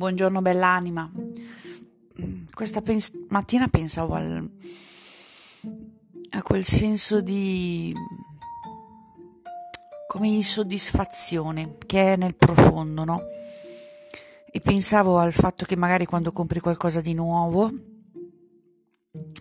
Buongiorno 0.00 0.40
bell'anima. 0.40 1.10
Questa 2.54 2.80
pens- 2.80 3.12
mattina 3.28 3.68
pensavo 3.68 4.14
al, 4.14 4.50
a 6.30 6.42
quel 6.42 6.64
senso 6.64 7.20
di 7.20 7.92
come 10.08 10.28
insoddisfazione 10.28 11.76
che 11.84 12.14
è 12.14 12.16
nel 12.16 12.34
profondo, 12.34 13.04
no? 13.04 13.20
E 14.50 14.60
pensavo 14.60 15.18
al 15.18 15.34
fatto 15.34 15.66
che 15.66 15.76
magari 15.76 16.06
quando 16.06 16.32
compri 16.32 16.60
qualcosa 16.60 17.02
di 17.02 17.12
nuovo 17.12 17.70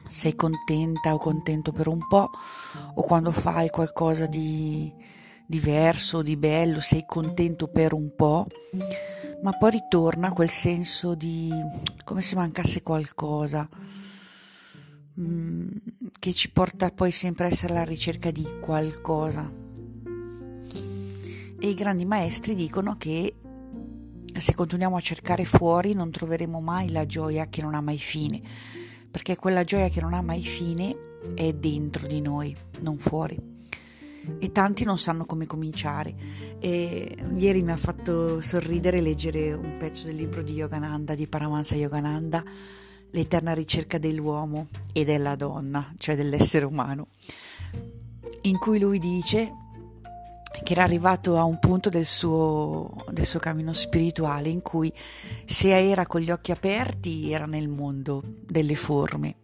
sei 0.10 0.36
contenta 0.36 1.14
o 1.14 1.20
contento 1.20 1.72
per 1.72 1.88
un 1.88 2.06
po' 2.06 2.32
o 2.96 3.02
quando 3.02 3.32
fai 3.32 3.70
qualcosa 3.70 4.26
di 4.26 4.94
diverso, 5.50 6.22
di 6.22 6.38
bello, 6.38 6.80
sei 6.80 7.06
contento 7.08 7.70
per 7.70 7.94
un 7.94 8.14
po' 8.16 8.46
ma 9.42 9.54
poi 9.54 9.72
ritorna 9.72 10.32
quel 10.32 10.50
senso 10.50 11.16
di 11.16 11.50
come 12.04 12.22
se 12.22 12.36
mancasse 12.36 12.82
qualcosa 12.82 13.68
mm, 15.20 15.68
che 16.20 16.34
ci 16.34 16.52
porta 16.52 16.92
poi 16.92 17.12
sempre 17.12 17.46
a 17.46 17.48
essere 17.48 17.74
alla 17.74 17.84
ricerca 17.84 18.32
di 18.32 18.46
qualcosa. 18.60 19.52
E 21.62 21.68
i 21.68 21.74
grandi 21.74 22.06
maestri 22.06 22.54
dicono 22.56 22.96
che 22.98 23.36
se 24.38 24.54
continuiamo 24.54 24.96
a 24.96 25.02
cercare 25.02 25.46
fuori 25.46 25.94
non 25.94 26.12
troveremo 26.12 26.62
mai 26.62 26.92
la 26.92 27.06
gioia 27.06 27.48
che 27.48 27.62
non 27.62 27.74
ha 27.74 27.82
mai 27.82 27.98
fine, 27.98 28.42
perché 29.10 29.36
quella 29.36 29.64
gioia 29.64 29.90
che 29.90 30.00
non 30.00 30.14
ha 30.14 30.22
mai 30.22 30.44
fine 30.44 31.18
è 31.34 31.52
dentro 31.54 32.08
di 32.08 32.22
noi, 32.22 32.56
non 32.82 32.98
fuori 32.98 33.59
e 34.40 34.52
tanti 34.52 34.84
non 34.84 34.98
sanno 34.98 35.26
come 35.26 35.46
cominciare. 35.46 36.14
E 36.60 37.16
ieri 37.38 37.62
mi 37.62 37.72
ha 37.72 37.78
fatto 37.78 38.42
sorridere 38.42 39.02
leggere 39.02 39.54
un 39.54 39.78
pezzo 39.78 40.08
del 40.08 40.16
libro 40.16 40.42
di 40.42 40.54
Yogananda, 40.54 41.16
di 41.16 41.28
Paramahansa 41.28 41.76
Yogananda, 41.76 42.44
L'eterna 43.12 43.54
ricerca 43.54 43.98
dell'uomo 43.98 44.68
e 44.94 45.04
della 45.04 45.36
donna, 45.36 45.92
cioè 45.98 46.16
dell'essere 46.16 46.66
umano, 46.66 47.08
in 48.44 48.60
cui 48.60 48.78
lui 48.78 49.00
dice 49.00 49.52
che 50.64 50.74
era 50.74 50.84
arrivato 50.84 51.38
a 51.38 51.44
un 51.44 51.58
punto 51.58 51.90
del 51.90 52.06
suo, 52.06 53.04
del 53.10 53.26
suo 53.26 53.40
cammino 53.40 53.74
spirituale 53.74 54.50
in 54.50 54.62
cui 54.62 54.94
se 55.46 55.76
era 55.76 56.06
con 56.06 56.22
gli 56.22 56.30
occhi 56.30 56.52
aperti 56.52 57.32
era 57.32 57.46
nel 57.46 57.68
mondo 57.68 58.22
delle 58.46 58.76
forme, 58.76 59.38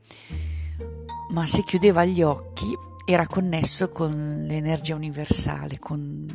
ma 1.30 1.48
se 1.48 1.64
chiudeva 1.64 2.06
gli 2.06 2.22
occhi 2.22 2.68
era 3.06 3.28
connesso 3.28 3.90
con 3.90 4.46
l'energia 4.48 4.96
universale, 4.96 5.78
con 5.80 6.26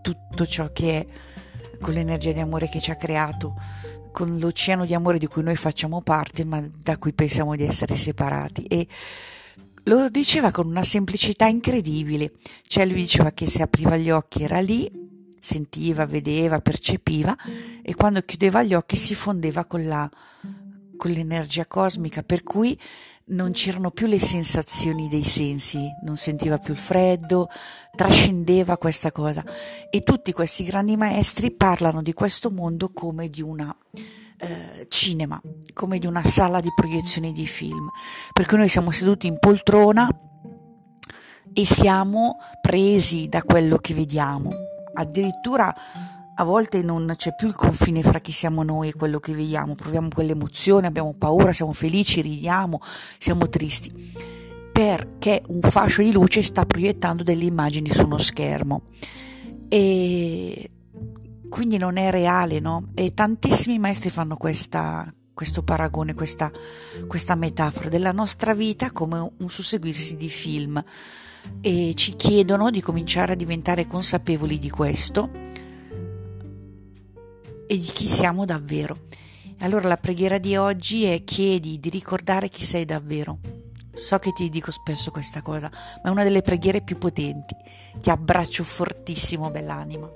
tutto 0.00 0.46
ciò 0.46 0.72
che 0.72 1.00
è, 1.00 1.06
con 1.80 1.94
l'energia 1.94 2.32
di 2.32 2.38
amore 2.38 2.68
che 2.68 2.80
ci 2.80 2.92
ha 2.92 2.96
creato, 2.96 3.54
con 4.12 4.38
l'oceano 4.38 4.84
di 4.84 4.94
amore 4.94 5.18
di 5.18 5.26
cui 5.26 5.42
noi 5.42 5.56
facciamo 5.56 6.00
parte, 6.00 6.44
ma 6.44 6.66
da 6.82 6.96
cui 6.96 7.12
pensiamo 7.12 7.56
di 7.56 7.64
essere 7.64 7.96
separati. 7.96 8.62
E 8.64 8.86
lo 9.84 10.08
diceva 10.08 10.50
con 10.50 10.66
una 10.66 10.84
semplicità 10.84 11.46
incredibile, 11.46 12.32
cioè 12.66 12.86
lui 12.86 12.96
diceva 12.96 13.32
che 13.32 13.46
se 13.46 13.62
apriva 13.62 13.96
gli 13.96 14.10
occhi 14.10 14.44
era 14.44 14.60
lì, 14.60 14.90
sentiva, 15.40 16.06
vedeva, 16.06 16.60
percepiva 16.60 17.36
e 17.82 17.94
quando 17.94 18.22
chiudeva 18.22 18.62
gli 18.62 18.74
occhi 18.74 18.96
si 18.96 19.14
fondeva 19.14 19.64
con 19.64 19.86
la 19.86 20.10
con 20.98 21.10
l'energia 21.10 21.64
cosmica, 21.64 22.22
per 22.22 22.42
cui 22.42 22.78
non 23.28 23.52
c'erano 23.52 23.90
più 23.90 24.06
le 24.06 24.18
sensazioni 24.18 25.08
dei 25.08 25.24
sensi, 25.24 25.88
non 26.02 26.16
sentiva 26.16 26.58
più 26.58 26.74
il 26.74 26.78
freddo, 26.78 27.48
trascendeva 27.96 28.76
questa 28.76 29.10
cosa. 29.10 29.42
E 29.90 30.02
tutti 30.02 30.32
questi 30.32 30.64
grandi 30.64 30.96
maestri 30.96 31.50
parlano 31.50 32.02
di 32.02 32.12
questo 32.12 32.50
mondo 32.50 32.90
come 32.92 33.30
di 33.30 33.40
una 33.40 33.74
eh, 34.38 34.86
cinema, 34.88 35.40
come 35.72 35.98
di 35.98 36.06
una 36.06 36.24
sala 36.24 36.60
di 36.60 36.72
proiezione 36.74 37.32
di 37.32 37.46
film, 37.46 37.88
perché 38.32 38.56
noi 38.56 38.68
siamo 38.68 38.90
seduti 38.90 39.26
in 39.26 39.38
poltrona 39.38 40.08
e 41.52 41.64
siamo 41.64 42.36
presi 42.60 43.28
da 43.28 43.42
quello 43.42 43.78
che 43.78 43.94
vediamo. 43.94 44.50
Addirittura 44.94 45.74
a 46.40 46.44
volte 46.44 46.82
non 46.82 47.12
c'è 47.16 47.34
più 47.34 47.48
il 47.48 47.56
confine 47.56 48.00
fra 48.02 48.20
chi 48.20 48.30
siamo 48.30 48.62
noi 48.62 48.88
e 48.88 48.94
quello 48.94 49.18
che 49.18 49.32
vediamo, 49.32 49.74
proviamo 49.74 50.08
quell'emozione, 50.14 50.86
abbiamo 50.86 51.12
paura, 51.18 51.52
siamo 51.52 51.72
felici, 51.72 52.20
ridiamo, 52.20 52.80
siamo 53.18 53.48
tristi, 53.48 53.92
perché 54.72 55.42
un 55.48 55.60
fascio 55.60 56.02
di 56.02 56.12
luce 56.12 56.42
sta 56.44 56.64
proiettando 56.64 57.24
delle 57.24 57.44
immagini 57.44 57.90
su 57.90 58.04
uno 58.04 58.18
schermo. 58.18 58.82
E 59.68 60.70
quindi 61.48 61.76
non 61.76 61.96
è 61.96 62.08
reale, 62.12 62.60
no? 62.60 62.84
E 62.94 63.14
tantissimi 63.14 63.80
maestri 63.80 64.10
fanno 64.10 64.36
questa, 64.36 65.12
questo 65.34 65.64
paragone, 65.64 66.14
questa, 66.14 66.52
questa 67.08 67.34
metafora 67.34 67.88
della 67.88 68.12
nostra 68.12 68.54
vita 68.54 68.92
come 68.92 69.18
un 69.38 69.50
susseguirsi 69.50 70.16
di 70.16 70.28
film. 70.28 70.80
E 71.60 71.92
ci 71.96 72.14
chiedono 72.14 72.70
di 72.70 72.80
cominciare 72.80 73.32
a 73.32 73.36
diventare 73.36 73.86
consapevoli 73.86 74.58
di 74.58 74.70
questo 74.70 75.46
e 77.68 77.76
di 77.76 77.84
chi 77.84 78.06
siamo 78.06 78.44
davvero. 78.46 79.00
Allora 79.58 79.86
la 79.86 79.98
preghiera 79.98 80.38
di 80.38 80.56
oggi 80.56 81.04
è 81.04 81.22
chiedi 81.22 81.78
di 81.78 81.90
ricordare 81.90 82.48
chi 82.48 82.64
sei 82.64 82.84
davvero. 82.84 83.38
So 83.92 84.18
che 84.18 84.32
ti 84.32 84.48
dico 84.48 84.70
spesso 84.70 85.10
questa 85.10 85.42
cosa, 85.42 85.70
ma 86.02 86.08
è 86.08 86.12
una 86.12 86.22
delle 86.22 86.40
preghiere 86.40 86.80
più 86.80 86.96
potenti. 86.96 87.54
Ti 88.00 88.10
abbraccio 88.10 88.64
fortissimo, 88.64 89.50
bell'anima. 89.50 90.08